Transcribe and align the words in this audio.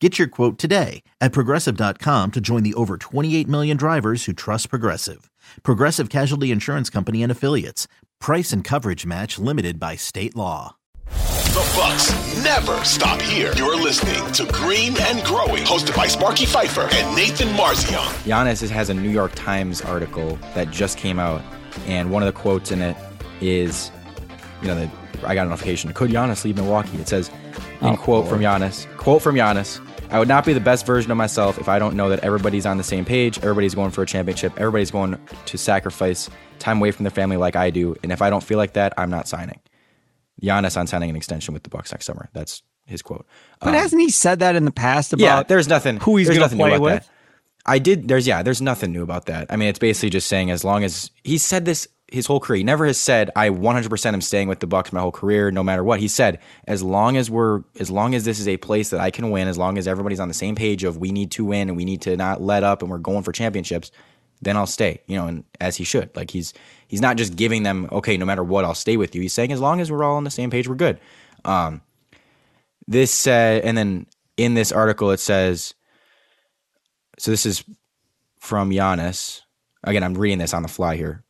Get 0.00 0.18
your 0.18 0.28
quote 0.28 0.58
today 0.58 1.02
at 1.22 1.32
progressive.com 1.32 2.32
to 2.32 2.40
join 2.40 2.62
the 2.64 2.74
over 2.74 2.98
28 2.98 3.48
million 3.48 3.78
drivers 3.78 4.26
who 4.26 4.34
trust 4.34 4.68
Progressive. 4.68 5.30
Progressive 5.62 6.10
Casualty 6.10 6.50
Insurance 6.50 6.90
Company 6.90 7.22
and 7.22 7.32
Affiliates. 7.32 7.88
Price 8.20 8.52
and 8.52 8.62
coverage 8.62 9.06
match 9.06 9.38
limited 9.38 9.80
by 9.80 9.96
state 9.96 10.36
law. 10.36 10.76
The 11.06 11.72
Bucks 11.74 12.10
never 12.44 12.84
stop 12.84 13.22
here. 13.22 13.54
You're 13.56 13.80
listening 13.80 14.30
to 14.32 14.44
Green 14.52 14.94
and 15.00 15.24
Growing, 15.24 15.64
hosted 15.64 15.96
by 15.96 16.06
Sparky 16.08 16.44
Fifer 16.44 16.88
and 16.92 17.16
Nathan 17.16 17.48
Marzion. 17.56 18.04
Giannis 18.24 18.68
has 18.68 18.90
a 18.90 18.94
New 18.94 19.08
York 19.08 19.32
Times 19.34 19.80
article 19.80 20.38
that 20.54 20.70
just 20.70 20.98
came 20.98 21.18
out, 21.18 21.40
and 21.86 22.10
one 22.10 22.22
of 22.22 22.26
the 22.26 22.38
quotes 22.38 22.70
in 22.70 22.82
it 22.82 22.98
is, 23.40 23.90
you 24.60 24.68
know, 24.68 24.74
the, 24.74 24.90
I 25.24 25.34
got 25.34 25.46
a 25.46 25.48
notification. 25.48 25.90
Could 25.94 26.10
Giannis 26.10 26.44
leave 26.44 26.56
Milwaukee? 26.56 26.98
It 26.98 27.08
says, 27.08 27.30
in 27.80 27.88
oh, 27.88 27.96
quote 27.96 28.28
from 28.28 28.40
Giannis, 28.40 28.86
quote 28.96 29.22
from 29.22 29.36
Giannis, 29.36 29.80
I 30.10 30.18
would 30.18 30.28
not 30.28 30.44
be 30.44 30.52
the 30.52 30.60
best 30.60 30.86
version 30.86 31.10
of 31.10 31.16
myself 31.16 31.58
if 31.58 31.68
I 31.68 31.78
don't 31.78 31.96
know 31.96 32.08
that 32.10 32.20
everybody's 32.20 32.64
on 32.64 32.76
the 32.76 32.84
same 32.84 33.04
page, 33.04 33.38
everybody's 33.38 33.74
going 33.74 33.90
for 33.90 34.02
a 34.02 34.06
championship, 34.06 34.52
everybody's 34.56 34.90
going 34.90 35.18
to 35.46 35.58
sacrifice 35.58 36.30
time 36.58 36.78
away 36.78 36.90
from 36.92 37.04
their 37.04 37.10
family 37.10 37.36
like 37.36 37.56
I 37.56 37.70
do, 37.70 37.96
and 38.02 38.12
if 38.12 38.22
I 38.22 38.30
don't 38.30 38.42
feel 38.42 38.58
like 38.58 38.74
that, 38.74 38.94
I'm 38.96 39.10
not 39.10 39.28
signing. 39.28 39.60
Giannis 40.42 40.76
on 40.76 40.86
signing 40.86 41.10
an 41.10 41.16
extension 41.16 41.54
with 41.54 41.64
the 41.64 41.70
Bucks 41.70 41.92
next 41.92 42.06
summer. 42.06 42.28
That's 42.32 42.62
his 42.86 43.02
quote. 43.02 43.26
But 43.60 43.70
um, 43.70 43.74
hasn't 43.74 44.00
he 44.00 44.10
said 44.10 44.38
that 44.40 44.54
in 44.54 44.64
the 44.64 44.70
past 44.70 45.12
about 45.12 45.24
Yeah, 45.24 45.42
there's 45.42 45.68
nothing 45.68 45.98
who 45.98 46.16
he's 46.16 46.28
going 46.28 46.48
to 46.48 46.56
play 46.56 46.78
with? 46.78 47.02
That. 47.02 47.08
I 47.64 47.80
did 47.80 48.06
there's 48.06 48.26
yeah, 48.26 48.42
there's 48.42 48.62
nothing 48.62 48.92
new 48.92 49.02
about 49.02 49.26
that. 49.26 49.48
I 49.50 49.56
mean, 49.56 49.68
it's 49.68 49.78
basically 49.78 50.10
just 50.10 50.28
saying 50.28 50.50
as 50.50 50.64
long 50.64 50.84
as 50.84 51.10
he 51.24 51.36
said 51.36 51.64
this 51.64 51.88
his 52.08 52.26
whole 52.26 52.38
career. 52.38 52.58
He 52.58 52.64
never 52.64 52.86
has 52.86 52.98
said 52.98 53.30
I 53.34 53.48
100% 53.48 54.12
am 54.12 54.20
staying 54.20 54.48
with 54.48 54.60
the 54.60 54.66
Bucks 54.66 54.92
my 54.92 55.00
whole 55.00 55.12
career, 55.12 55.50
no 55.50 55.62
matter 55.62 55.82
what. 55.82 55.98
He 55.98 56.08
said 56.08 56.38
as 56.66 56.82
long 56.82 57.16
as 57.16 57.30
we're 57.30 57.62
as 57.80 57.90
long 57.90 58.14
as 58.14 58.24
this 58.24 58.38
is 58.38 58.46
a 58.46 58.56
place 58.58 58.90
that 58.90 59.00
I 59.00 59.10
can 59.10 59.30
win, 59.30 59.48
as 59.48 59.58
long 59.58 59.76
as 59.76 59.88
everybody's 59.88 60.20
on 60.20 60.28
the 60.28 60.34
same 60.34 60.54
page 60.54 60.84
of 60.84 60.98
we 60.98 61.10
need 61.10 61.32
to 61.32 61.44
win 61.44 61.68
and 61.68 61.76
we 61.76 61.84
need 61.84 62.02
to 62.02 62.16
not 62.16 62.40
let 62.40 62.62
up 62.62 62.82
and 62.82 62.90
we're 62.90 62.98
going 62.98 63.24
for 63.24 63.32
championships, 63.32 63.90
then 64.40 64.56
I'll 64.56 64.66
stay. 64.66 65.00
You 65.06 65.16
know, 65.16 65.26
and 65.26 65.44
as 65.60 65.76
he 65.76 65.84
should. 65.84 66.14
Like 66.14 66.30
he's 66.30 66.54
he's 66.86 67.00
not 67.00 67.16
just 67.16 67.34
giving 67.34 67.64
them 67.64 67.88
okay, 67.90 68.16
no 68.16 68.24
matter 68.24 68.44
what, 68.44 68.64
I'll 68.64 68.74
stay 68.74 68.96
with 68.96 69.14
you. 69.14 69.22
He's 69.22 69.32
saying 69.32 69.52
as 69.52 69.60
long 69.60 69.80
as 69.80 69.90
we're 69.90 70.04
all 70.04 70.16
on 70.16 70.24
the 70.24 70.30
same 70.30 70.50
page, 70.50 70.68
we're 70.68 70.76
good. 70.76 71.00
Um, 71.44 71.80
this 72.86 73.26
uh, 73.26 73.60
and 73.64 73.76
then 73.76 74.06
in 74.36 74.54
this 74.54 74.70
article 74.70 75.10
it 75.10 75.18
says, 75.18 75.74
so 77.18 77.32
this 77.32 77.46
is 77.46 77.64
from 78.38 78.70
Giannis. 78.70 79.40
Again, 79.82 80.04
I'm 80.04 80.14
reading 80.14 80.38
this 80.38 80.54
on 80.54 80.62
the 80.62 80.68
fly 80.68 80.96
here. 80.96 81.24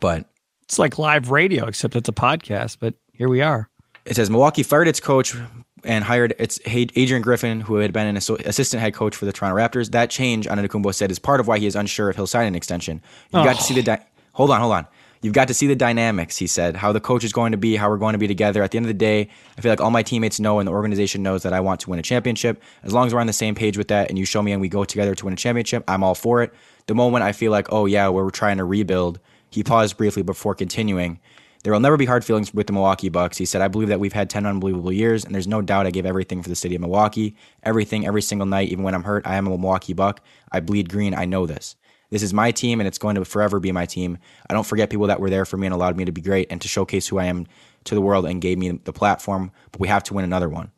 But 0.00 0.26
it's 0.62 0.78
like 0.78 0.98
live 0.98 1.30
radio, 1.30 1.66
except 1.66 1.96
it's 1.96 2.08
a 2.08 2.12
podcast. 2.12 2.78
But 2.80 2.94
here 3.12 3.28
we 3.28 3.40
are. 3.40 3.68
It 4.04 4.16
says 4.16 4.30
Milwaukee 4.30 4.62
fired 4.62 4.88
its 4.88 5.00
coach 5.00 5.36
and 5.84 6.04
hired 6.04 6.34
its 6.38 6.60
Adrian 6.66 7.22
Griffin, 7.22 7.60
who 7.60 7.76
had 7.76 7.92
been 7.92 8.06
an 8.06 8.16
assistant 8.16 8.80
head 8.80 8.94
coach 8.94 9.16
for 9.16 9.24
the 9.24 9.32
Toronto 9.32 9.56
Raptors. 9.56 9.90
That 9.90 10.10
change, 10.10 10.46
Antetokounmpo 10.46 10.94
said, 10.94 11.10
is 11.10 11.18
part 11.18 11.40
of 11.40 11.48
why 11.48 11.58
he 11.58 11.66
is 11.66 11.76
unsure 11.76 12.10
if 12.10 12.16
he'll 12.16 12.26
sign 12.26 12.46
an 12.46 12.54
extension. 12.54 13.00
You 13.32 13.40
oh. 13.40 13.44
got 13.44 13.56
to 13.56 13.62
see 13.62 13.74
the. 13.74 13.80
Oh. 13.80 13.96
Di- 13.96 14.06
hold 14.32 14.50
on, 14.50 14.60
hold 14.60 14.72
on. 14.72 14.86
You've 15.22 15.34
got 15.34 15.46
to 15.46 15.54
see 15.54 15.68
the 15.68 15.76
dynamics, 15.76 16.36
he 16.36 16.48
said, 16.48 16.74
how 16.74 16.90
the 16.90 17.00
coach 17.00 17.22
is 17.22 17.32
going 17.32 17.52
to 17.52 17.58
be, 17.58 17.76
how 17.76 17.88
we're 17.88 17.96
going 17.96 18.14
to 18.14 18.18
be 18.18 18.26
together. 18.26 18.60
At 18.60 18.72
the 18.72 18.76
end 18.78 18.86
of 18.86 18.88
the 18.88 18.94
day, 18.94 19.28
I 19.56 19.60
feel 19.60 19.70
like 19.70 19.80
all 19.80 19.92
my 19.92 20.02
teammates 20.02 20.40
know 20.40 20.58
and 20.58 20.66
the 20.66 20.72
organization 20.72 21.22
knows 21.22 21.44
that 21.44 21.52
I 21.52 21.60
want 21.60 21.78
to 21.82 21.90
win 21.90 22.00
a 22.00 22.02
championship. 22.02 22.60
As 22.82 22.92
long 22.92 23.06
as 23.06 23.14
we're 23.14 23.20
on 23.20 23.28
the 23.28 23.32
same 23.32 23.54
page 23.54 23.78
with 23.78 23.86
that 23.86 24.08
and 24.08 24.18
you 24.18 24.24
show 24.24 24.42
me 24.42 24.50
and 24.50 24.60
we 24.60 24.68
go 24.68 24.82
together 24.82 25.14
to 25.14 25.24
win 25.24 25.34
a 25.34 25.36
championship, 25.36 25.84
I'm 25.86 26.02
all 26.02 26.16
for 26.16 26.42
it. 26.42 26.52
The 26.86 26.96
moment 26.96 27.22
I 27.22 27.30
feel 27.30 27.52
like, 27.52 27.72
oh, 27.72 27.86
yeah, 27.86 28.08
we're 28.08 28.30
trying 28.30 28.56
to 28.56 28.64
rebuild, 28.64 29.20
he 29.54 29.62
paused 29.62 29.96
briefly 29.96 30.22
before 30.22 30.54
continuing. 30.54 31.20
There 31.62 31.72
will 31.72 31.80
never 31.80 31.96
be 31.96 32.06
hard 32.06 32.24
feelings 32.24 32.52
with 32.52 32.66
the 32.66 32.72
Milwaukee 32.72 33.08
Bucks. 33.08 33.38
He 33.38 33.44
said, 33.44 33.62
I 33.62 33.68
believe 33.68 33.88
that 33.88 34.00
we've 34.00 34.12
had 34.12 34.28
10 34.28 34.46
unbelievable 34.46 34.92
years, 34.92 35.24
and 35.24 35.32
there's 35.32 35.46
no 35.46 35.62
doubt 35.62 35.86
I 35.86 35.90
give 35.90 36.06
everything 36.06 36.42
for 36.42 36.48
the 36.48 36.56
city 36.56 36.74
of 36.74 36.80
Milwaukee. 36.80 37.36
Everything, 37.62 38.04
every 38.04 38.22
single 38.22 38.46
night, 38.46 38.68
even 38.70 38.82
when 38.82 38.94
I'm 38.94 39.04
hurt, 39.04 39.26
I 39.26 39.36
am 39.36 39.46
a 39.46 39.50
Milwaukee 39.50 39.92
Buck. 39.92 40.20
I 40.50 40.58
bleed 40.58 40.88
green. 40.88 41.14
I 41.14 41.24
know 41.24 41.46
this. 41.46 41.76
This 42.10 42.22
is 42.22 42.34
my 42.34 42.50
team, 42.50 42.80
and 42.80 42.88
it's 42.88 42.98
going 42.98 43.14
to 43.14 43.24
forever 43.24 43.60
be 43.60 43.70
my 43.70 43.86
team. 43.86 44.18
I 44.50 44.54
don't 44.54 44.66
forget 44.66 44.90
people 44.90 45.06
that 45.06 45.20
were 45.20 45.30
there 45.30 45.44
for 45.44 45.56
me 45.56 45.66
and 45.66 45.74
allowed 45.74 45.96
me 45.96 46.04
to 46.04 46.12
be 46.12 46.20
great 46.20 46.48
and 46.50 46.60
to 46.60 46.68
showcase 46.68 47.06
who 47.06 47.18
I 47.18 47.26
am 47.26 47.46
to 47.84 47.94
the 47.94 48.02
world 48.02 48.26
and 48.26 48.42
gave 48.42 48.58
me 48.58 48.70
the 48.70 48.92
platform, 48.92 49.52
but 49.70 49.80
we 49.80 49.88
have 49.88 50.02
to 50.04 50.14
win 50.14 50.24
another 50.24 50.48
one. 50.48 50.72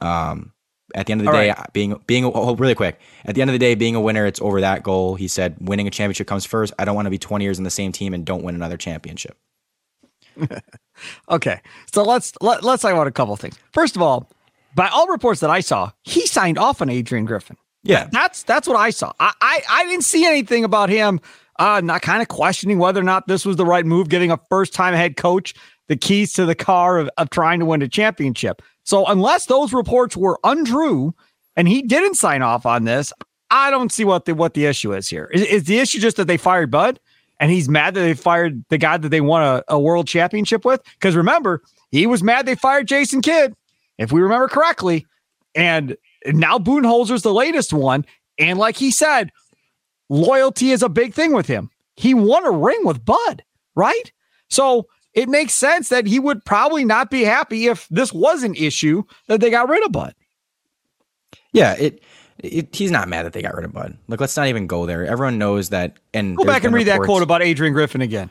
Um, 0.00 0.52
at 0.94 1.06
the 1.06 1.12
end 1.12 1.20
of 1.20 1.26
the 1.26 1.30
All 1.30 1.36
day, 1.36 1.48
right. 1.48 1.72
being 1.72 2.00
being 2.06 2.24
oh, 2.24 2.54
really 2.56 2.74
quick. 2.74 3.00
At 3.24 3.34
the 3.34 3.40
end 3.40 3.50
of 3.50 3.52
the 3.52 3.58
day, 3.58 3.74
being 3.74 3.94
a 3.94 4.00
winner, 4.00 4.26
it's 4.26 4.40
over 4.40 4.60
that 4.60 4.82
goal. 4.82 5.14
He 5.14 5.28
said, 5.28 5.56
winning 5.60 5.86
a 5.86 5.90
championship 5.90 6.26
comes 6.26 6.44
first. 6.44 6.72
I 6.78 6.84
don't 6.84 6.94
want 6.94 7.06
to 7.06 7.10
be 7.10 7.18
20 7.18 7.44
years 7.44 7.58
in 7.58 7.64
the 7.64 7.70
same 7.70 7.92
team 7.92 8.14
and 8.14 8.24
don't 8.24 8.42
win 8.42 8.54
another 8.54 8.76
championship. 8.76 9.36
okay, 11.30 11.60
so 11.92 12.02
let's 12.02 12.32
let, 12.40 12.62
let's 12.62 12.82
talk 12.82 12.92
about 12.92 13.06
a 13.06 13.12
couple 13.12 13.36
things. 13.36 13.58
First 13.72 13.96
of 13.96 14.02
all, 14.02 14.30
by 14.74 14.88
all 14.88 15.08
reports 15.08 15.40
that 15.40 15.50
I 15.50 15.60
saw, 15.60 15.90
he 16.02 16.26
signed 16.26 16.58
off 16.58 16.80
on 16.80 16.88
Adrian 16.88 17.24
Griffin. 17.24 17.56
Yeah, 17.82 18.08
that's 18.10 18.42
that's 18.42 18.68
what 18.68 18.76
I 18.76 18.90
saw. 18.90 19.12
I 19.18 19.32
I, 19.40 19.62
I 19.68 19.84
didn't 19.84 20.04
see 20.04 20.26
anything 20.26 20.64
about 20.64 20.88
him. 20.88 21.20
Uh, 21.58 21.80
not 21.82 22.00
kind 22.00 22.22
of 22.22 22.28
questioning 22.28 22.78
whether 22.78 23.00
or 23.00 23.04
not 23.04 23.26
this 23.26 23.44
was 23.44 23.56
the 23.56 23.66
right 23.66 23.84
move, 23.84 24.08
getting 24.08 24.30
a 24.30 24.40
first 24.48 24.72
time 24.72 24.94
head 24.94 25.16
coach 25.16 25.54
the 25.90 25.96
keys 25.96 26.32
to 26.32 26.46
the 26.46 26.54
car 26.54 26.98
of, 26.98 27.10
of 27.18 27.30
trying 27.30 27.58
to 27.58 27.66
win 27.66 27.82
a 27.82 27.88
championship. 27.88 28.62
So 28.84 29.04
unless 29.06 29.46
those 29.46 29.72
reports 29.72 30.16
were 30.16 30.38
untrue 30.44 31.12
and 31.56 31.66
he 31.66 31.82
didn't 31.82 32.14
sign 32.14 32.42
off 32.42 32.64
on 32.64 32.84
this, 32.84 33.12
I 33.50 33.72
don't 33.72 33.92
see 33.92 34.04
what 34.04 34.24
the 34.24 34.36
what 34.36 34.54
the 34.54 34.66
issue 34.66 34.94
is 34.94 35.08
here. 35.08 35.28
Is, 35.34 35.42
is 35.42 35.64
the 35.64 35.80
issue 35.80 35.98
just 35.98 36.16
that 36.18 36.28
they 36.28 36.36
fired 36.36 36.70
Bud 36.70 37.00
and 37.40 37.50
he's 37.50 37.68
mad 37.68 37.94
that 37.94 38.02
they 38.02 38.14
fired 38.14 38.64
the 38.68 38.78
guy 38.78 38.98
that 38.98 39.08
they 39.08 39.20
won 39.20 39.42
a, 39.42 39.64
a 39.66 39.80
world 39.80 40.06
championship 40.06 40.64
with? 40.64 40.80
Because 40.94 41.16
remember, 41.16 41.60
he 41.90 42.06
was 42.06 42.22
mad 42.22 42.46
they 42.46 42.54
fired 42.54 42.86
Jason 42.86 43.20
Kidd, 43.20 43.52
if 43.98 44.12
we 44.12 44.20
remember 44.20 44.46
correctly. 44.46 45.04
And 45.56 45.96
now 46.24 46.56
Budenholzer's 46.58 47.22
the 47.22 47.34
latest 47.34 47.72
one. 47.72 48.06
And 48.38 48.60
like 48.60 48.76
he 48.76 48.92
said, 48.92 49.32
loyalty 50.08 50.70
is 50.70 50.84
a 50.84 50.88
big 50.88 51.14
thing 51.14 51.32
with 51.32 51.48
him. 51.48 51.68
He 51.96 52.14
won 52.14 52.46
a 52.46 52.52
ring 52.52 52.80
with 52.84 53.04
Bud, 53.04 53.42
right? 53.74 54.12
So 54.50 54.86
it 55.14 55.28
makes 55.28 55.54
sense 55.54 55.88
that 55.88 56.06
he 56.06 56.18
would 56.18 56.44
probably 56.44 56.84
not 56.84 57.10
be 57.10 57.24
happy 57.24 57.66
if 57.66 57.88
this 57.88 58.12
was 58.12 58.42
an 58.42 58.54
issue 58.54 59.02
that 59.26 59.40
they 59.40 59.50
got 59.50 59.68
rid 59.68 59.84
of 59.84 59.92
Bud. 59.92 60.14
Yeah, 61.52 61.74
it, 61.74 62.02
it 62.38 62.74
he's 62.74 62.90
not 62.90 63.08
mad 63.08 63.26
that 63.26 63.32
they 63.32 63.42
got 63.42 63.54
rid 63.54 63.64
of 63.64 63.72
Bud. 63.72 63.96
Like, 64.08 64.20
let's 64.20 64.36
not 64.36 64.46
even 64.46 64.66
go 64.66 64.86
there. 64.86 65.04
Everyone 65.04 65.38
knows 65.38 65.70
that. 65.70 65.98
And 66.14 66.36
go 66.36 66.44
back 66.44 66.64
and 66.64 66.74
read 66.74 66.86
reports. 66.86 67.00
that 67.00 67.06
quote 67.06 67.22
about 67.22 67.42
Adrian 67.42 67.72
Griffin 67.72 68.00
again. 68.00 68.30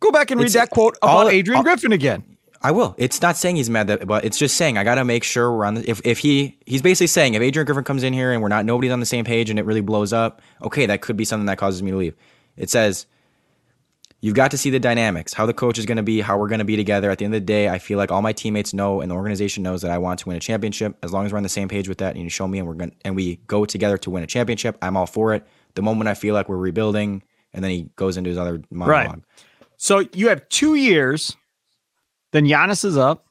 Go 0.00 0.10
back 0.10 0.30
and 0.30 0.38
read 0.38 0.46
it's, 0.46 0.54
that 0.54 0.70
quote 0.70 0.96
about 1.02 1.10
all, 1.10 1.28
Adrian 1.28 1.58
all, 1.58 1.64
Griffin 1.64 1.92
again. 1.92 2.24
I 2.62 2.70
will. 2.70 2.94
It's 2.98 3.20
not 3.22 3.36
saying 3.36 3.56
he's 3.56 3.70
mad 3.70 3.86
that, 3.88 4.06
but 4.06 4.24
it's 4.24 4.38
just 4.38 4.56
saying 4.56 4.78
I 4.78 4.84
got 4.84 4.96
to 4.96 5.04
make 5.04 5.22
sure 5.22 5.52
we're 5.52 5.64
on. 5.64 5.74
The, 5.74 5.88
if 5.88 6.00
if 6.04 6.18
he 6.18 6.58
he's 6.66 6.82
basically 6.82 7.06
saying 7.08 7.34
if 7.34 7.42
Adrian 7.42 7.66
Griffin 7.66 7.84
comes 7.84 8.02
in 8.02 8.12
here 8.12 8.32
and 8.32 8.42
we're 8.42 8.48
not 8.48 8.64
nobody's 8.64 8.90
on 8.90 9.00
the 9.00 9.06
same 9.06 9.24
page 9.24 9.50
and 9.50 9.58
it 9.58 9.64
really 9.64 9.80
blows 9.80 10.12
up, 10.12 10.40
okay, 10.62 10.86
that 10.86 11.02
could 11.02 11.16
be 11.16 11.24
something 11.24 11.46
that 11.46 11.58
causes 11.58 11.82
me 11.82 11.90
to 11.90 11.96
leave. 11.96 12.16
It 12.56 12.70
says 12.70 13.06
you've 14.20 14.34
got 14.34 14.50
to 14.50 14.58
see 14.58 14.70
the 14.70 14.80
dynamics, 14.80 15.32
how 15.32 15.46
the 15.46 15.54
coach 15.54 15.78
is 15.78 15.86
going 15.86 15.96
to 15.96 16.02
be, 16.02 16.20
how 16.20 16.38
we're 16.38 16.48
going 16.48 16.58
to 16.58 16.64
be 16.64 16.76
together. 16.76 17.10
At 17.10 17.18
the 17.18 17.24
end 17.24 17.34
of 17.34 17.40
the 17.40 17.46
day, 17.46 17.68
I 17.68 17.78
feel 17.78 17.98
like 17.98 18.10
all 18.10 18.22
my 18.22 18.32
teammates 18.32 18.74
know 18.74 19.00
and 19.00 19.10
the 19.10 19.14
organization 19.14 19.62
knows 19.62 19.82
that 19.82 19.90
I 19.90 19.98
want 19.98 20.20
to 20.20 20.28
win 20.28 20.36
a 20.36 20.40
championship. 20.40 20.96
As 21.02 21.12
long 21.12 21.26
as 21.26 21.32
we're 21.32 21.38
on 21.38 21.42
the 21.42 21.48
same 21.48 21.68
page 21.68 21.88
with 21.88 21.98
that, 21.98 22.14
and 22.14 22.22
you 22.22 22.30
show 22.30 22.48
me 22.48 22.58
and 22.58 22.66
we're 22.66 22.74
going 22.74 22.94
and 23.04 23.14
we 23.14 23.36
go 23.46 23.64
together 23.64 23.98
to 23.98 24.10
win 24.10 24.22
a 24.22 24.26
championship, 24.26 24.76
I'm 24.82 24.96
all 24.96 25.06
for 25.06 25.34
it. 25.34 25.46
The 25.74 25.82
moment 25.82 26.08
I 26.08 26.14
feel 26.14 26.34
like 26.34 26.48
we're 26.48 26.56
rebuilding, 26.56 27.22
and 27.52 27.62
then 27.62 27.70
he 27.70 27.90
goes 27.96 28.16
into 28.16 28.30
his 28.30 28.38
other 28.38 28.62
monologue. 28.70 29.06
Right. 29.06 29.22
So 29.76 30.04
you 30.12 30.28
have 30.28 30.48
two 30.48 30.74
years. 30.74 31.36
Then 32.32 32.44
Giannis 32.44 32.84
is 32.84 32.96
up. 32.96 33.26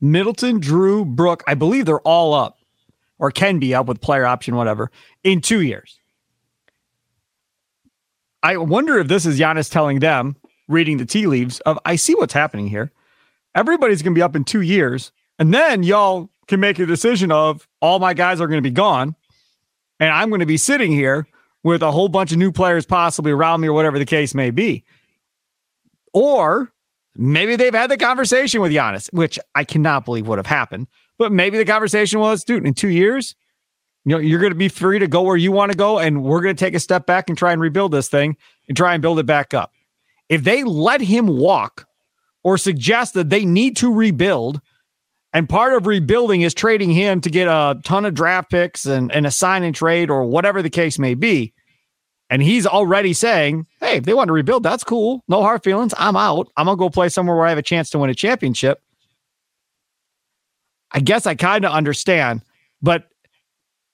Middleton, 0.00 0.60
Jrue, 0.60 1.06
Brook, 1.06 1.44
I 1.46 1.54
believe 1.54 1.84
they're 1.84 2.00
all 2.00 2.32
up 2.32 2.58
or 3.18 3.30
can 3.30 3.58
be 3.58 3.74
up 3.74 3.86
with 3.86 4.00
player 4.00 4.24
option, 4.24 4.56
whatever, 4.56 4.90
in 5.22 5.42
two 5.42 5.60
years. 5.60 5.99
I 8.42 8.56
wonder 8.56 8.98
if 8.98 9.08
this 9.08 9.26
is 9.26 9.38
Giannis 9.38 9.70
telling 9.70 10.00
them, 10.00 10.36
reading 10.68 10.96
the 10.96 11.04
tea 11.04 11.26
leaves 11.26 11.60
of 11.60 11.78
I 11.84 11.96
see 11.96 12.14
what's 12.14 12.32
happening 12.32 12.68
here. 12.68 12.92
Everybody's 13.54 14.02
gonna 14.02 14.14
be 14.14 14.22
up 14.22 14.36
in 14.36 14.44
two 14.44 14.62
years, 14.62 15.12
and 15.38 15.52
then 15.52 15.82
y'all 15.82 16.30
can 16.46 16.60
make 16.60 16.78
a 16.78 16.86
decision 16.86 17.32
of 17.32 17.68
all 17.80 17.98
my 17.98 18.14
guys 18.14 18.40
are 18.40 18.46
gonna 18.46 18.62
be 18.62 18.70
gone, 18.70 19.14
and 19.98 20.10
I'm 20.10 20.30
gonna 20.30 20.46
be 20.46 20.56
sitting 20.56 20.92
here 20.92 21.26
with 21.62 21.82
a 21.82 21.90
whole 21.90 22.08
bunch 22.08 22.32
of 22.32 22.38
new 22.38 22.52
players 22.52 22.86
possibly 22.86 23.32
around 23.32 23.60
me 23.60 23.68
or 23.68 23.72
whatever 23.72 23.98
the 23.98 24.06
case 24.06 24.34
may 24.34 24.50
be. 24.50 24.84
Or 26.12 26.72
maybe 27.14 27.56
they've 27.56 27.74
had 27.74 27.90
the 27.90 27.96
conversation 27.96 28.60
with 28.60 28.72
Giannis, 28.72 29.12
which 29.12 29.38
I 29.54 29.64
cannot 29.64 30.04
believe 30.04 30.26
would 30.26 30.38
have 30.38 30.46
happened. 30.46 30.86
But 31.18 31.32
maybe 31.32 31.58
the 31.58 31.66
conversation 31.66 32.18
was, 32.20 32.44
dude, 32.44 32.66
in 32.66 32.72
two 32.72 32.88
years, 32.88 33.34
you 34.04 34.12
know, 34.12 34.18
you're 34.18 34.40
going 34.40 34.52
to 34.52 34.58
be 34.58 34.68
free 34.68 34.98
to 34.98 35.06
go 35.06 35.22
where 35.22 35.36
you 35.36 35.52
want 35.52 35.72
to 35.72 35.78
go, 35.78 35.98
and 35.98 36.22
we're 36.22 36.40
going 36.40 36.56
to 36.56 36.64
take 36.64 36.74
a 36.74 36.80
step 36.80 37.06
back 37.06 37.28
and 37.28 37.36
try 37.36 37.52
and 37.52 37.60
rebuild 37.60 37.92
this 37.92 38.08
thing 38.08 38.36
and 38.68 38.76
try 38.76 38.94
and 38.94 39.02
build 39.02 39.18
it 39.18 39.26
back 39.26 39.52
up. 39.52 39.72
If 40.28 40.44
they 40.44 40.64
let 40.64 41.00
him 41.00 41.26
walk 41.26 41.86
or 42.42 42.56
suggest 42.56 43.14
that 43.14 43.28
they 43.30 43.44
need 43.44 43.76
to 43.78 43.92
rebuild, 43.92 44.60
and 45.32 45.48
part 45.48 45.74
of 45.74 45.86
rebuilding 45.86 46.40
is 46.40 46.54
trading 46.54 46.90
him 46.90 47.20
to 47.20 47.30
get 47.30 47.46
a 47.46 47.80
ton 47.84 48.04
of 48.04 48.14
draft 48.14 48.50
picks 48.50 48.86
and, 48.86 49.12
and 49.12 49.26
a 49.26 49.30
sign 49.30 49.62
and 49.62 49.74
trade 49.74 50.10
or 50.10 50.24
whatever 50.24 50.62
the 50.62 50.70
case 50.70 50.98
may 50.98 51.14
be. 51.14 51.52
And 52.30 52.42
he's 52.42 52.66
already 52.66 53.12
saying, 53.12 53.66
hey, 53.80 53.96
if 53.96 54.04
they 54.04 54.14
want 54.14 54.28
to 54.28 54.32
rebuild, 54.32 54.62
that's 54.62 54.84
cool. 54.84 55.22
No 55.28 55.42
hard 55.42 55.62
feelings. 55.62 55.92
I'm 55.98 56.16
out. 56.16 56.48
I'm 56.56 56.66
going 56.66 56.76
to 56.76 56.80
go 56.80 56.90
play 56.90 57.08
somewhere 57.08 57.36
where 57.36 57.46
I 57.46 57.50
have 57.50 57.58
a 57.58 57.62
chance 57.62 57.90
to 57.90 57.98
win 57.98 58.08
a 58.08 58.14
championship. 58.14 58.80
I 60.92 61.00
guess 61.00 61.26
I 61.26 61.34
kind 61.34 61.64
of 61.64 61.72
understand, 61.72 62.42
but 62.82 63.08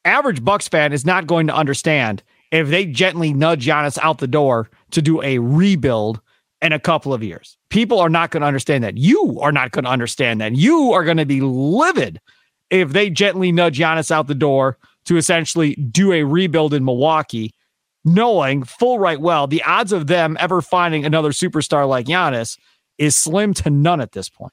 average 0.06 0.44
Bucks 0.44 0.68
fan 0.68 0.92
is 0.92 1.04
not 1.04 1.26
going 1.26 1.46
to 1.48 1.54
understand 1.54 2.22
if 2.50 2.68
they 2.68 2.86
gently 2.86 3.32
nudge 3.32 3.66
Giannis 3.66 3.98
out 3.98 4.18
the 4.18 4.26
door 4.26 4.70
to 4.92 5.02
do 5.02 5.22
a 5.22 5.38
rebuild 5.38 6.20
in 6.62 6.72
a 6.72 6.80
couple 6.80 7.12
of 7.12 7.22
years. 7.22 7.58
People 7.70 8.00
are 8.00 8.08
not 8.08 8.30
going 8.30 8.40
to 8.40 8.46
understand 8.46 8.84
that. 8.84 8.96
You 8.96 9.38
are 9.40 9.52
not 9.52 9.72
going 9.72 9.84
to 9.84 9.90
understand 9.90 10.40
that. 10.40 10.54
You 10.54 10.92
are 10.92 11.04
going 11.04 11.16
to 11.18 11.26
be 11.26 11.40
livid 11.40 12.20
if 12.70 12.90
they 12.90 13.10
gently 13.10 13.52
nudge 13.52 13.78
Giannis 13.78 14.10
out 14.10 14.26
the 14.26 14.34
door 14.34 14.78
to 15.04 15.16
essentially 15.16 15.74
do 15.74 16.12
a 16.12 16.24
rebuild 16.24 16.74
in 16.74 16.84
Milwaukee, 16.84 17.52
knowing 18.04 18.64
full 18.64 18.98
right 18.98 19.20
well 19.20 19.46
the 19.46 19.62
odds 19.62 19.92
of 19.92 20.06
them 20.06 20.36
ever 20.40 20.62
finding 20.62 21.04
another 21.04 21.30
superstar 21.30 21.88
like 21.88 22.06
Giannis 22.06 22.58
is 22.98 23.16
slim 23.16 23.54
to 23.54 23.70
none 23.70 24.00
at 24.00 24.12
this 24.12 24.28
point. 24.28 24.52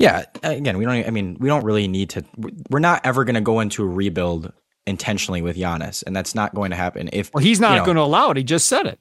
Yeah, 0.00 0.24
uh, 0.42 0.48
again, 0.48 0.78
we 0.78 0.86
don't. 0.86 1.06
I 1.06 1.10
mean, 1.10 1.36
we 1.38 1.48
don't 1.48 1.62
really 1.62 1.86
need 1.86 2.08
to. 2.10 2.24
We're 2.70 2.78
not 2.78 3.04
ever 3.04 3.24
going 3.24 3.34
to 3.34 3.42
go 3.42 3.60
into 3.60 3.82
a 3.82 3.86
rebuild 3.86 4.50
intentionally 4.86 5.42
with 5.42 5.58
Giannis, 5.58 6.02
and 6.06 6.16
that's 6.16 6.34
not 6.34 6.54
going 6.54 6.70
to 6.70 6.76
happen. 6.76 7.10
If 7.12 7.30
well, 7.34 7.44
he's 7.44 7.60
not 7.60 7.72
you 7.72 7.78
know, 7.80 7.84
going 7.84 7.96
to 7.96 8.02
allow 8.02 8.30
it. 8.30 8.38
He 8.38 8.42
just 8.42 8.66
said 8.66 8.86
it. 8.86 8.98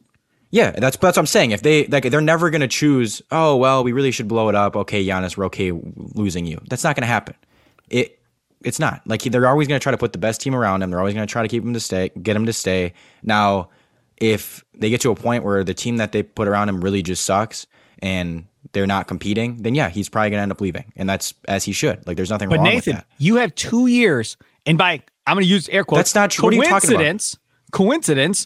Yeah, 0.52 0.72
that's 0.72 0.98
that's 0.98 1.16
what 1.16 1.18
I'm 1.18 1.26
saying. 1.26 1.52
If 1.52 1.62
they 1.62 1.88
like, 1.88 2.04
they're 2.04 2.20
never 2.20 2.50
going 2.50 2.60
to 2.60 2.68
choose. 2.68 3.22
Oh 3.32 3.56
well, 3.56 3.82
we 3.86 3.94
really 3.94 4.12
should 4.12 4.28
blow 4.28 4.50
it 4.50 4.56
up. 4.56 4.76
Okay, 4.76 5.06
Giannis, 5.06 5.38
we're 5.38 5.46
okay 5.46 5.72
losing 5.72 6.46
you. 6.46 6.60
That's 6.70 6.84
not 6.84 6.98
going 6.98 7.04
to 7.04 7.08
happen. 7.08 7.36
It 7.90 8.20
it's 8.62 8.78
not 8.78 9.02
like 9.06 9.22
they're 9.22 9.48
always 9.48 9.70
going 9.70 9.80
to 9.80 9.84
try 9.84 9.92
to 9.92 9.98
put 9.98 10.12
the 10.12 10.20
best 10.20 10.42
team 10.42 10.54
around 10.54 10.82
him. 10.82 10.90
They're 10.90 11.00
always 11.00 11.14
going 11.14 11.26
to 11.26 11.32
try 11.32 11.44
to 11.44 11.48
keep 11.48 11.64
him 11.64 11.74
to 11.76 11.80
stay, 11.80 12.12
get 12.22 12.36
him 12.36 12.46
to 12.46 12.52
stay. 12.52 12.92
Now, 13.24 13.70
if 14.18 14.66
they 14.74 14.90
get 14.90 15.00
to 15.02 15.12
a 15.12 15.16
point 15.16 15.46
where 15.46 15.64
the 15.64 15.74
team 15.74 15.96
that 15.98 16.12
they 16.12 16.24
put 16.24 16.50
around 16.50 16.68
him 16.68 16.82
really 16.82 17.04
just 17.04 17.24
sucks, 17.24 17.68
and 18.00 18.48
they're 18.72 18.88
not 18.88 19.08
competing, 19.08 19.62
then 19.62 19.76
yeah, 19.76 19.90
he's 19.90 20.10
probably 20.10 20.30
gonna 20.32 20.44
end 20.44 20.52
up 20.52 20.62
leaving, 20.62 20.86
and 20.96 21.10
that's 21.10 21.34
as 21.48 21.64
he 21.64 21.72
should. 21.72 22.06
Like, 22.08 22.18
there's 22.18 22.30
nothing 22.30 22.50
but 22.50 22.58
wrong 22.58 22.66
that. 22.66 22.74
Nathan, 22.74 23.04
you 23.18 23.36
have 23.38 23.54
two 23.56 23.88
years, 23.88 24.38
and 24.66 24.78
by 24.78 25.04
I'm 25.26 25.36
gonna 25.36 25.46
use 25.46 25.70
air 25.70 25.84
quotes. 25.84 26.00
That's 26.00 26.16
not 26.16 26.32
true. 26.32 26.50
Coincidence. 26.50 27.38
Coincidence. 27.72 28.46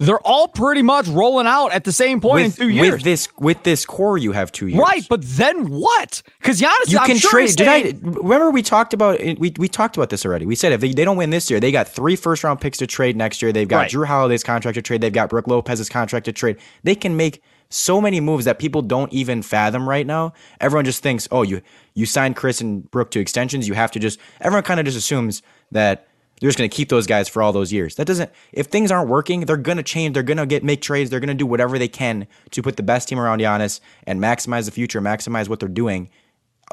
They're 0.00 0.26
all 0.26 0.48
pretty 0.48 0.80
much 0.80 1.08
rolling 1.08 1.46
out 1.46 1.72
at 1.72 1.84
the 1.84 1.92
same 1.92 2.22
point 2.22 2.46
with, 2.46 2.60
in 2.60 2.66
two 2.68 2.72
years. 2.72 2.92
With 2.92 3.02
this, 3.02 3.28
with 3.38 3.62
this 3.64 3.84
core, 3.84 4.16
you 4.16 4.32
have 4.32 4.50
two 4.50 4.66
years, 4.66 4.80
right? 4.80 5.06
But 5.10 5.20
then 5.22 5.66
what? 5.68 6.22
Because 6.40 6.58
Giannis, 6.58 6.90
you 6.90 6.98
I'm 6.98 7.06
can 7.06 7.18
sure 7.18 7.32
trade. 7.32 7.54
Did 7.54 7.68
I 7.68 7.94
remember 8.02 8.50
we 8.50 8.62
talked 8.62 8.94
about 8.94 9.20
we 9.20 9.52
we 9.58 9.68
talked 9.68 9.98
about 9.98 10.08
this 10.08 10.24
already? 10.24 10.46
We 10.46 10.54
said 10.54 10.72
if 10.72 10.80
they, 10.80 10.94
they 10.94 11.04
don't 11.04 11.18
win 11.18 11.28
this 11.28 11.50
year, 11.50 11.60
they 11.60 11.70
got 11.70 11.86
three 11.86 12.16
first 12.16 12.42
round 12.44 12.62
picks 12.62 12.78
to 12.78 12.86
trade 12.86 13.14
next 13.14 13.42
year. 13.42 13.52
They've 13.52 13.68
got 13.68 13.76
right. 13.76 13.90
Jrue 13.90 14.06
Holiday's 14.06 14.42
contract 14.42 14.76
to 14.76 14.82
trade. 14.82 15.02
They've 15.02 15.12
got 15.12 15.28
Brook 15.28 15.46
Lopez's 15.46 15.90
contract 15.90 16.24
to 16.24 16.32
trade. 16.32 16.56
They 16.82 16.94
can 16.94 17.18
make 17.18 17.42
so 17.70 18.00
many 18.00 18.20
moves 18.20 18.44
that 18.44 18.58
people 18.58 18.82
don't 18.82 19.12
even 19.12 19.42
fathom 19.42 19.88
right 19.88 20.06
now. 20.06 20.32
Everyone 20.60 20.84
just 20.84 21.02
thinks, 21.02 21.26
oh, 21.30 21.42
you 21.42 21.62
you 21.94 22.04
signed 22.04 22.36
Khris 22.36 22.60
and 22.60 22.90
Brook 22.90 23.10
to 23.12 23.20
extensions. 23.20 23.66
You 23.66 23.74
have 23.74 23.92
to 23.92 23.98
just 23.98 24.18
everyone 24.40 24.64
kind 24.64 24.80
of 24.80 24.86
just 24.86 24.98
assumes 24.98 25.42
that 25.70 26.08
they're 26.40 26.48
just 26.48 26.58
going 26.58 26.68
to 26.68 26.74
keep 26.74 26.88
those 26.88 27.06
guys 27.06 27.28
for 27.28 27.42
all 27.42 27.52
those 27.52 27.72
years. 27.72 27.94
That 27.96 28.06
doesn't. 28.06 28.30
If 28.52 28.66
things 28.66 28.90
aren't 28.90 29.08
working, 29.08 29.40
they're 29.42 29.56
going 29.56 29.76
to 29.76 29.82
change. 29.82 30.14
They're 30.14 30.22
going 30.22 30.38
to 30.38 30.46
get 30.46 30.64
make 30.64 30.82
trades. 30.82 31.10
They're 31.10 31.20
going 31.20 31.28
to 31.28 31.34
do 31.34 31.46
whatever 31.46 31.78
they 31.78 31.88
can 31.88 32.26
to 32.50 32.62
put 32.62 32.76
the 32.76 32.82
best 32.82 33.08
team 33.08 33.20
around 33.20 33.40
Giannis 33.40 33.80
and 34.04 34.20
maximize 34.20 34.64
the 34.64 34.70
future, 34.72 35.00
maximize 35.00 35.48
what 35.48 35.60
they're 35.60 35.68
doing. 35.68 36.10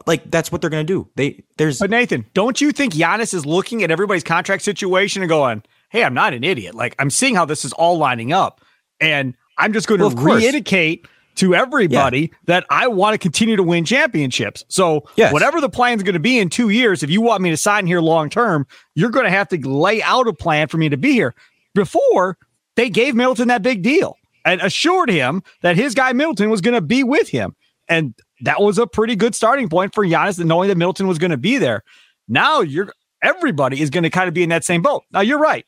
Like 0.06 0.30
that's 0.32 0.52
what 0.52 0.62
they're 0.62 0.70
going 0.70 0.86
to 0.86 0.94
do. 0.94 1.10
They 1.16 1.44
there's. 1.58 1.80
But 1.80 1.90
Nathan, 1.90 2.26
don't 2.34 2.60
you 2.60 2.72
think 2.72 2.94
Giannis 2.94 3.34
is 3.34 3.46
looking 3.46 3.84
at 3.84 3.92
everybody's 3.92 4.24
contract 4.24 4.64
situation 4.64 5.22
and 5.22 5.30
going, 5.30 5.64
"Hey, 5.90 6.04
I'm 6.04 6.14
not 6.14 6.34
an 6.34 6.44
idiot. 6.44 6.76
Like 6.76 6.96
I'm 6.98 7.10
seeing 7.10 7.36
how 7.36 7.46
this 7.46 7.66
is 7.66 7.74
all 7.74 7.98
lining 7.98 8.32
up, 8.32 8.62
and 9.00 9.36
I'm 9.58 9.74
just 9.74 9.88
going 9.88 10.00
to 10.00 10.08
well, 10.08 10.16
reindicate 10.16 11.06
to 11.38 11.54
everybody 11.54 12.22
yeah. 12.22 12.38
that 12.46 12.66
I 12.70 12.88
want 12.88 13.14
to 13.14 13.18
continue 13.18 13.56
to 13.56 13.64
win 13.64 13.86
championships. 13.86 14.66
So 14.70 15.08
yes. 15.16 15.32
whatever 15.32 15.62
the 15.62 15.70
plan 15.70 15.98
is 15.98 16.04
going 16.04 16.14
to 16.14 16.20
be 16.20 16.40
in 16.40 16.50
two 16.50 16.70
years, 16.70 17.04
if 17.04 17.10
you 17.10 17.22
want 17.22 17.42
me 17.42 17.52
to 17.52 17.58
sign 17.58 17.86
here 17.86 18.02
long 18.02 18.30
term, 18.30 18.66
you're 18.96 19.12
going 19.12 19.26
to 19.26 19.32
have 19.32 19.48
to 19.50 19.70
lay 19.70 20.02
out 20.02 20.28
a 20.28 20.34
plan 20.34 20.68
for 20.68 20.78
me 20.78 20.90
to 20.90 20.98
be 20.98 21.14
here. 21.14 21.36
Before 21.76 22.38
they 22.76 22.90
gave 22.90 23.14
Middleton 23.14 23.50
that 23.50 23.62
big 23.62 23.84
deal 23.84 24.18
and 24.46 24.62
assured 24.62 25.10
him 25.10 25.44
that 25.62 25.76
his 25.76 25.94
guy 25.94 26.12
Middleton 26.12 26.50
was 26.50 26.62
going 26.62 26.74
to 26.74 26.82
be 26.82 27.04
with 27.04 27.30
him. 27.30 27.56
And 27.88 28.16
that 28.42 28.62
was 28.62 28.80
a 28.80 28.88
pretty 28.88 29.16
good 29.16 29.36
starting 29.36 29.70
point 29.70 29.94
for 29.94 30.06
Giannis, 30.06 30.44
knowing 30.44 30.70
that 30.70 30.78
Middleton 30.78 31.08
was 31.08 31.20
going 31.20 31.32
to 31.32 31.38
be 31.38 31.58
there. 31.58 31.84
Now 32.28 32.62
you're 32.62 32.92
everybody 33.22 33.82
is 33.82 33.90
going 33.90 34.04
to 34.04 34.10
kind 34.10 34.28
of 34.28 34.34
be 34.34 34.44
in 34.44 34.50
that 34.50 34.64
same 34.64 34.82
boat. 34.82 35.04
Now 35.12 35.22
you're 35.22 35.40
right 35.40 35.66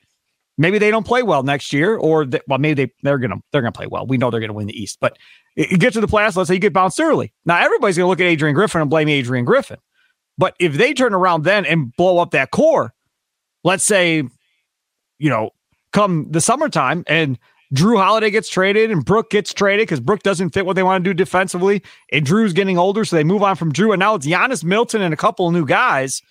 maybe 0.59 0.77
they 0.77 0.91
don't 0.91 1.07
play 1.07 1.23
well 1.23 1.41
next 1.41 1.73
year, 1.73 1.97
or 1.97 2.25
they, 2.25 2.41
well, 2.47 2.59
maybe 2.59 2.85
they 2.85 2.93
they're 3.01 3.17
gonna 3.17 3.37
they're 3.51 3.61
gonna 3.61 3.71
play 3.71 3.87
well. 3.87 4.05
We 4.05 4.17
know 4.17 4.29
they're 4.29 4.41
gonna 4.41 4.53
win 4.53 4.67
the 4.67 4.79
East, 4.79 4.97
but 5.01 5.17
you 5.55 5.77
get 5.77 5.93
to 5.93 6.01
the 6.01 6.07
playoffs. 6.07 6.35
Let's 6.35 6.49
say 6.49 6.53
you 6.53 6.59
get 6.59 6.73
bounced 6.73 6.99
early. 6.99 7.33
Now 7.45 7.59
everybody's 7.59 7.97
gonna 7.97 8.09
look 8.09 8.19
at 8.19 8.27
Adrian 8.27 8.53
Griffin 8.53 8.81
and 8.81 8.89
blame 8.89 9.09
Adrian 9.09 9.45
Griffin, 9.45 9.77
but 10.37 10.55
if 10.59 10.73
they 10.73 10.93
turn 10.93 11.15
around 11.15 11.43
then 11.43 11.65
and 11.65 11.95
blow 11.95 12.19
up 12.19 12.31
that 12.31 12.51
core, 12.51 12.93
let's 13.63 13.85
say, 13.85 14.23
you 15.17 15.29
know, 15.29 15.51
come 15.93 16.27
the 16.29 16.41
summertime 16.41 17.03
and 17.07 17.39
Jrue 17.73 18.01
Holiday 18.01 18.31
gets 18.31 18.49
traded 18.49 18.91
and 18.91 19.05
Brook 19.05 19.29
gets 19.29 19.53
traded 19.53 19.87
because 19.87 19.99
Brook 19.99 20.23
doesn't 20.23 20.49
fit 20.49 20.65
what 20.65 20.75
they 20.75 20.83
want 20.83 21.03
to 21.03 21.09
do 21.09 21.13
defensively, 21.13 21.83
and 22.11 22.25
Jrue's 22.25 22.53
getting 22.53 22.77
older, 22.77 23.05
so 23.05 23.15
they 23.15 23.23
move 23.23 23.43
on 23.43 23.55
from 23.55 23.71
Jrue. 23.71 23.93
and 23.93 23.99
now 23.99 24.15
it's 24.15 24.27
Giannis 24.27 24.63
Middleton 24.63 25.01
and 25.01 25.13
a 25.13 25.17
couple 25.17 25.47
of 25.47 25.53
new 25.53 25.65
guys, 25.65 26.21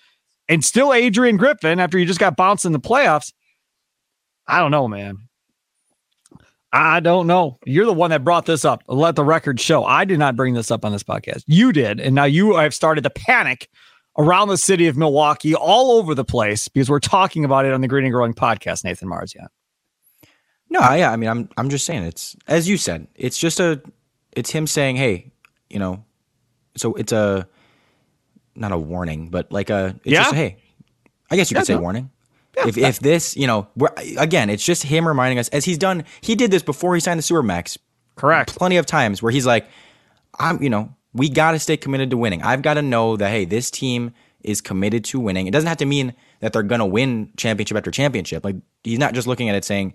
and 0.49 0.63
still 0.63 0.93
Adrian 0.93 1.37
Griffin 1.37 1.79
after 1.79 1.97
you 1.97 2.05
just 2.05 2.19
got 2.19 2.35
bounced 2.35 2.65
in 2.65 2.73
the 2.73 2.79
playoffs 2.79 3.31
I 4.49 4.59
don't 4.59 4.71
know, 4.71 4.87
man. 4.87 5.17
I 6.71 6.99
don't 6.99 7.25
know. 7.27 7.57
You're 7.65 7.85
the 7.85 7.93
one 7.93 8.11
that 8.11 8.23
brought 8.23 8.45
this 8.45 8.63
up. 8.63 8.83
Let 8.87 9.15
the 9.15 9.23
record 9.23 9.59
show. 9.59 9.83
I 9.85 10.05
did 10.05 10.19
not 10.19 10.35
bring 10.35 10.53
this 10.53 10.69
up 10.69 10.85
on 10.85 10.91
this 10.91 11.03
podcast. 11.03 11.43
You 11.47 11.71
did. 11.71 11.99
And 11.99 12.13
now 12.13 12.25
you 12.25 12.55
have 12.57 12.73
started 12.73 13.03
to 13.05 13.09
panic 13.09 13.69
around 14.17 14.49
the 14.49 14.57
city 14.57 14.87
of 14.87 14.97
Milwaukee, 14.97 15.55
all 15.55 15.91
over 15.97 16.13
the 16.13 16.25
place, 16.25 16.67
because 16.67 16.89
we're 16.89 16.99
talking 16.99 17.43
about 17.45 17.65
it 17.65 17.73
on 17.73 17.81
the 17.81 17.87
Green 17.87 18.05
and 18.05 18.13
Growing 18.13 18.33
podcast, 18.33 18.83
Nathan 18.83 19.07
Marzion. 19.07 19.47
No, 20.69 20.79
yeah, 20.93 21.11
I 21.11 21.15
mean, 21.15 21.29
I'm 21.29 21.49
I'm 21.57 21.69
just 21.69 21.85
saying 21.85 22.03
it's 22.03 22.35
as 22.47 22.69
you 22.69 22.77
said. 22.77 23.07
It's 23.15 23.37
just 23.39 23.59
a, 23.59 23.81
it's 24.33 24.51
him 24.51 24.67
saying, 24.67 24.97
hey, 24.97 25.31
you 25.69 25.79
know, 25.79 26.03
so 26.77 26.93
it's 26.93 27.11
a, 27.11 27.47
not 28.55 28.71
a 28.71 28.77
warning, 28.77 29.29
but 29.29 29.51
like 29.51 29.71
a, 29.71 29.95
it's 30.03 30.13
Yeah. 30.13 30.19
just 30.21 30.33
a, 30.33 30.35
hey, 30.35 30.57
I 31.31 31.35
guess 31.35 31.49
you 31.49 31.57
could 31.57 31.65
say 31.65 31.73
no. 31.73 31.81
warning. 31.81 32.11
If 32.57 32.77
if 32.77 32.99
this, 32.99 33.35
you 33.37 33.47
know, 33.47 33.67
again, 34.17 34.49
it's 34.49 34.63
just 34.63 34.83
him 34.83 35.07
reminding 35.07 35.39
us 35.39 35.49
as 35.49 35.65
he's 35.65 35.77
done. 35.77 36.03
He 36.21 36.35
did 36.35 36.51
this 36.51 36.63
before 36.63 36.95
he 36.95 37.01
signed 37.01 37.19
the 37.19 37.23
Supermax. 37.23 37.77
Correct. 38.15 38.55
Plenty 38.55 38.77
of 38.77 38.85
times 38.85 39.23
where 39.23 39.31
he's 39.31 39.45
like, 39.45 39.67
I'm, 40.39 40.61
you 40.61 40.69
know, 40.69 40.93
we 41.13 41.29
got 41.29 41.51
to 41.51 41.59
stay 41.59 41.77
committed 41.77 42.09
to 42.09 42.17
winning. 42.17 42.41
I've 42.43 42.61
got 42.61 42.75
to 42.75 42.81
know 42.81 43.17
that 43.17 43.29
hey, 43.29 43.45
this 43.45 43.71
team 43.71 44.13
is 44.43 44.61
committed 44.61 45.03
to 45.05 45.19
winning. 45.19 45.47
It 45.47 45.51
doesn't 45.51 45.67
have 45.67 45.77
to 45.77 45.85
mean 45.85 46.13
that 46.39 46.53
they're 46.53 46.63
gonna 46.63 46.85
win 46.85 47.31
championship 47.37 47.77
after 47.77 47.91
championship. 47.91 48.43
Like 48.43 48.55
he's 48.83 48.99
not 48.99 49.13
just 49.13 49.27
looking 49.27 49.49
at 49.49 49.55
it 49.55 49.65
saying, 49.65 49.93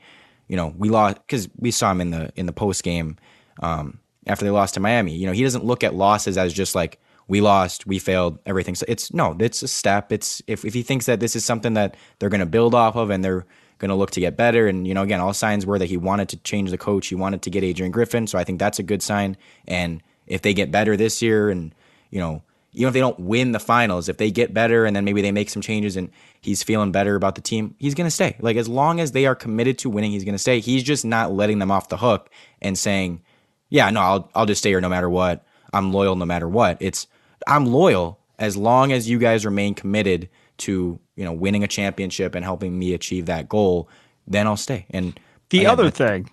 you 0.48 0.56
know, 0.56 0.74
we 0.76 0.90
lost 0.90 1.16
because 1.26 1.48
we 1.56 1.70
saw 1.70 1.90
him 1.90 2.00
in 2.00 2.10
the 2.10 2.32
in 2.36 2.46
the 2.46 2.52
post 2.52 2.82
game 2.82 3.16
um, 3.62 4.00
after 4.26 4.44
they 4.44 4.50
lost 4.50 4.74
to 4.74 4.80
Miami. 4.80 5.14
You 5.14 5.26
know, 5.26 5.32
he 5.32 5.42
doesn't 5.42 5.64
look 5.64 5.82
at 5.82 5.94
losses 5.94 6.36
as 6.36 6.52
just 6.52 6.74
like 6.74 7.00
we 7.28 7.40
lost, 7.40 7.86
we 7.86 7.98
failed, 7.98 8.38
everything. 8.46 8.74
So 8.74 8.84
it's 8.88 9.12
no, 9.12 9.36
it's 9.38 9.62
a 9.62 9.68
step. 9.68 10.12
It's 10.12 10.42
if 10.46 10.64
if 10.64 10.74
he 10.74 10.82
thinks 10.82 11.06
that 11.06 11.20
this 11.20 11.36
is 11.36 11.44
something 11.44 11.74
that 11.74 11.96
they're 12.18 12.28
gonna 12.28 12.46
build 12.46 12.74
off 12.74 12.96
of 12.96 13.10
and 13.10 13.24
they're 13.24 13.46
gonna 13.78 13.96
look 13.96 14.10
to 14.12 14.20
get 14.20 14.36
better. 14.36 14.66
And 14.66 14.86
you 14.86 14.94
know, 14.94 15.02
again, 15.02 15.20
all 15.20 15.34
signs 15.34 15.66
were 15.66 15.78
that 15.78 15.88
he 15.88 15.96
wanted 15.96 16.28
to 16.30 16.36
change 16.38 16.70
the 16.70 16.78
coach. 16.78 17.08
He 17.08 17.14
wanted 17.14 17.42
to 17.42 17.50
get 17.50 17.64
Adrian 17.64 17.92
Griffin. 17.92 18.26
So 18.26 18.38
I 18.38 18.44
think 18.44 18.58
that's 18.58 18.78
a 18.78 18.82
good 18.82 19.02
sign. 19.02 19.36
And 19.66 20.02
if 20.26 20.42
they 20.42 20.54
get 20.54 20.70
better 20.70 20.96
this 20.96 21.22
year, 21.22 21.50
and 21.50 21.74
you 22.10 22.20
know, 22.20 22.42
even 22.72 22.88
if 22.88 22.94
they 22.94 23.00
don't 23.00 23.20
win 23.20 23.52
the 23.52 23.60
finals, 23.60 24.08
if 24.08 24.16
they 24.16 24.30
get 24.30 24.52
better 24.52 24.84
and 24.84 24.94
then 24.94 25.04
maybe 25.04 25.22
they 25.22 25.32
make 25.32 25.48
some 25.48 25.62
changes 25.62 25.96
and 25.96 26.10
he's 26.40 26.62
feeling 26.62 26.92
better 26.92 27.14
about 27.14 27.36
the 27.36 27.40
team, 27.40 27.74
he's 27.78 27.94
going 27.94 28.06
to 28.06 28.10
stay. 28.10 28.36
Like 28.40 28.56
as 28.56 28.68
long 28.68 29.00
as 29.00 29.12
they 29.12 29.26
are 29.26 29.34
committed 29.34 29.78
to 29.78 29.90
winning, 29.90 30.10
he's 30.10 30.24
going 30.24 30.34
to 30.34 30.38
stay. 30.38 30.60
He's 30.60 30.82
just 30.82 31.04
not 31.04 31.32
letting 31.32 31.60
them 31.60 31.70
off 31.70 31.88
the 31.88 31.96
hook 31.96 32.30
and 32.60 32.76
saying, 32.76 33.22
"Yeah, 33.68 33.90
no, 33.90 34.00
I'll 34.00 34.30
I'll 34.34 34.46
just 34.46 34.60
stay 34.60 34.70
here 34.70 34.80
no 34.80 34.88
matter 34.88 35.08
what. 35.08 35.46
I'm 35.72 35.92
loyal 35.92 36.16
no 36.16 36.26
matter 36.26 36.48
what." 36.48 36.78
It's 36.80 37.06
I'm 37.46 37.66
loyal 37.66 38.18
as 38.38 38.56
long 38.56 38.92
as 38.92 39.08
you 39.08 39.18
guys 39.18 39.44
remain 39.44 39.74
committed 39.74 40.28
to, 40.58 40.98
you 41.16 41.24
know, 41.24 41.32
winning 41.32 41.62
a 41.64 41.68
championship 41.68 42.34
and 42.34 42.44
helping 42.44 42.78
me 42.78 42.94
achieve 42.94 43.26
that 43.26 43.48
goal, 43.48 43.88
then 44.26 44.46
I'll 44.46 44.56
stay. 44.56 44.86
And 44.90 45.18
The 45.50 45.60
again, 45.60 45.70
other 45.70 45.90
thing 45.90 46.30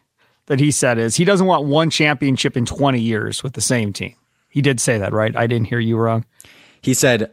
that 0.48 0.60
he 0.60 0.72
said 0.72 0.98
is 0.98 1.15
he 1.15 1.25
doesn't 1.25 1.48
want 1.48 1.65
one 1.65 1.89
championship 1.89 2.56
in 2.58 2.65
20 2.65 3.00
years 3.00 3.44
with 3.44 3.53
the 3.53 3.62
same 3.62 3.94
team. 3.94 4.15
He 4.50 4.62
did 4.62 4.80
say 4.80 4.98
that, 4.98 5.13
right? 5.13 5.36
I 5.36 5.48
didn't 5.48 5.68
hear 5.68 5.80
you 5.80 5.98
wrong. 5.98 6.25
he 6.82 6.94
said 6.94 7.32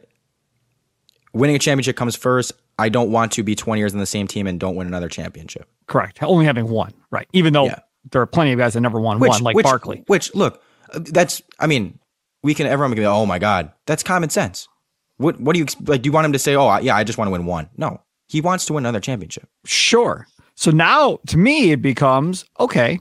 winning 1.33 1.57
a 1.57 1.59
championship 1.59 1.97
comes 1.97 2.17
first. 2.17 2.53
I 2.79 2.89
don't 2.89 3.11
want 3.11 3.33
to 3.33 3.43
be 3.43 3.55
20 3.57 3.81
years 3.81 3.93
in 3.93 3.99
the 3.99 4.07
same 4.07 4.29
team 4.29 4.47
and 4.47 4.61
don't 4.61 4.77
win 4.77 4.87
another 4.87 5.09
championship. 5.09 5.69
Correct. 5.87 6.23
Only 6.23 6.45
having 6.47 6.69
one, 6.69 6.95
right? 7.11 7.27
Even 7.33 7.53
though 7.53 7.67
Yeah. 7.67 7.81
there 8.13 8.23
are 8.23 8.27
plenty 8.27 8.53
of 8.53 8.59
guys 8.59 8.75
that 8.75 8.81
never 8.81 9.01
won 9.01 9.19
one, 9.19 9.43
like 9.43 9.57
which, 9.57 9.65
Barkley. 9.65 10.05
Which 10.07 10.33
look, 10.35 10.63
uh, 10.93 11.01
that's 11.03 11.43
I 11.59 11.67
mean, 11.67 11.99
we 12.43 12.55
can 12.55 12.67
everyone 12.67 12.93
can 12.93 13.03
be 13.03 13.07
oh 13.07 13.27
my 13.27 13.39
god, 13.39 13.73
that's 13.87 14.03
common 14.03 14.31
sense. 14.31 14.69
What 15.17 15.41
what 15.41 15.55
do 15.55 15.61
you 15.61 15.67
like? 15.87 16.03
Do 16.03 16.09
you 16.09 16.13
want 16.13 16.27
him 16.27 16.33
to 16.33 16.39
say 16.39 16.55
oh 16.57 16.79
yeah 16.79 16.97
I 16.97 17.05
just 17.05 17.19
want 17.19 17.29
to 17.29 17.33
win 17.33 17.47
one? 17.47 17.69
No, 17.77 18.03
he 18.29 18.41
wants 18.41 18.67
to 18.67 18.73
win 18.73 18.85
another 18.85 19.01
championship. 19.01 19.49
Sure. 19.65 20.27
So 20.55 20.71
now 20.71 21.19
to 21.29 21.37
me, 21.37 21.73
it 21.73 21.83
becomes 21.83 22.45
okay. 22.61 23.01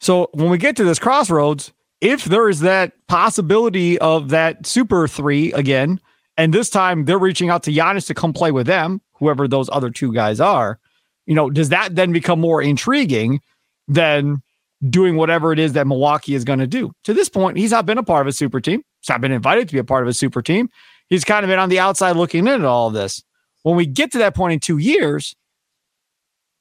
So 0.00 0.28
when 0.32 0.50
we 0.50 0.58
get 0.58 0.76
to 0.76 0.84
this 0.84 0.98
crossroads, 0.98 1.72
if 2.00 2.24
there 2.24 2.48
is 2.48 2.60
that 2.60 2.92
possibility 3.08 3.98
of 3.98 4.28
that 4.30 4.66
super 4.66 5.08
three 5.08 5.52
again, 5.52 6.00
and 6.36 6.54
this 6.54 6.70
time 6.70 7.04
they're 7.04 7.18
reaching 7.18 7.50
out 7.50 7.64
to 7.64 7.72
Giannis 7.72 8.06
to 8.06 8.14
come 8.14 8.32
play 8.32 8.52
with 8.52 8.66
them, 8.66 9.00
whoever 9.14 9.48
those 9.48 9.68
other 9.70 9.90
two 9.90 10.12
guys 10.12 10.40
are, 10.40 10.78
you 11.26 11.34
know, 11.34 11.50
does 11.50 11.70
that 11.70 11.96
then 11.96 12.12
become 12.12 12.40
more 12.40 12.62
intriguing 12.62 13.40
than 13.88 14.42
doing 14.88 15.16
whatever 15.16 15.52
it 15.52 15.58
is 15.58 15.72
that 15.72 15.86
Milwaukee 15.86 16.34
is 16.34 16.44
going 16.44 16.58
to 16.58 16.66
do? 16.66 16.92
To 17.04 17.14
this 17.14 17.28
point, 17.28 17.56
he's 17.56 17.70
not 17.70 17.86
been 17.86 17.98
a 17.98 18.02
part 18.02 18.22
of 18.22 18.26
a 18.28 18.32
super 18.32 18.60
team. 18.60 18.82
He's 19.00 19.08
not 19.08 19.20
been 19.20 19.32
invited 19.32 19.68
to 19.68 19.74
be 19.74 19.78
a 19.78 19.84
part 19.84 20.02
of 20.02 20.08
a 20.08 20.14
super 20.14 20.42
team. 20.42 20.68
He's 21.08 21.24
kind 21.24 21.44
of 21.44 21.48
been 21.48 21.58
on 21.58 21.68
the 21.68 21.78
outside 21.78 22.16
looking 22.16 22.46
in 22.46 22.54
at 22.54 22.64
all 22.64 22.88
of 22.88 22.94
this. 22.94 23.22
When 23.62 23.76
we 23.76 23.86
get 23.86 24.12
to 24.12 24.18
that 24.18 24.34
point 24.34 24.52
in 24.52 24.60
two 24.60 24.78
years, 24.78 25.34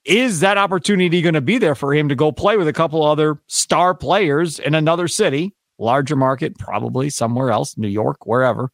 is 0.07 0.39
that 0.39 0.57
opportunity 0.57 1.21
going 1.21 1.33
to 1.33 1.41
be 1.41 1.57
there 1.57 1.75
for 1.75 1.93
him 1.93 2.07
to 2.09 2.15
go 2.15 2.31
play 2.31 2.55
with 2.57 2.67
a 2.67 2.73
couple 2.73 3.05
other 3.05 3.41
star 3.47 3.93
players 3.93 4.57
in 4.57 4.73
another 4.73 5.07
city, 5.07 5.53
larger 5.77 6.15
market, 6.15 6.57
probably 6.57 7.09
somewhere 7.09 7.51
else, 7.51 7.77
New 7.77 7.89
York, 7.89 8.25
wherever, 8.25 8.71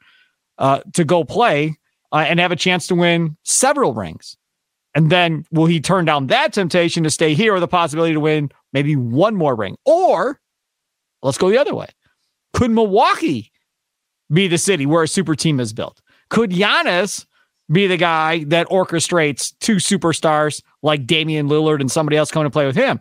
uh, 0.59 0.81
to 0.93 1.03
go 1.03 1.23
play 1.23 1.75
uh, 2.11 2.17
and 2.27 2.39
have 2.39 2.51
a 2.51 2.55
chance 2.55 2.85
to 2.87 2.95
win 2.95 3.35
several 3.43 3.93
rings? 3.93 4.37
And 4.93 5.09
then 5.09 5.43
will 5.51 5.65
he 5.65 5.81
turn 5.81 6.05
down 6.05 6.27
that 6.27 6.53
temptation 6.53 7.03
to 7.03 7.09
stay 7.09 7.33
here 7.33 7.55
or 7.55 7.59
the 7.59 7.67
possibility 7.67 8.13
to 8.13 8.19
win 8.19 8.51
maybe 8.73 8.95
one 8.95 9.35
more 9.35 9.55
ring? 9.55 9.77
Or 9.85 10.39
let's 11.21 11.37
go 11.37 11.49
the 11.49 11.57
other 11.57 11.75
way. 11.75 11.87
Could 12.53 12.71
Milwaukee 12.71 13.51
be 14.31 14.47
the 14.47 14.57
city 14.57 14.85
where 14.85 15.03
a 15.03 15.07
super 15.07 15.35
team 15.35 15.59
is 15.59 15.73
built? 15.73 16.01
Could 16.29 16.51
Giannis 16.51 17.25
be 17.71 17.87
the 17.87 17.97
guy 17.97 18.43
that 18.45 18.67
orchestrates 18.67 19.53
two 19.59 19.77
superstars 19.77 20.61
like 20.81 21.05
Damian 21.05 21.47
Lillard 21.47 21.79
and 21.79 21.91
somebody 21.91 22.17
else 22.17 22.31
coming 22.31 22.45
to 22.45 22.51
play 22.51 22.65
with 22.65 22.75
him? 22.75 22.99